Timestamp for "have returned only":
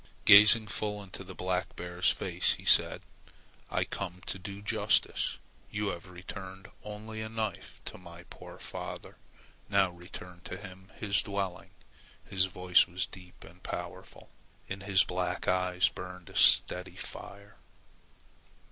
5.89-7.21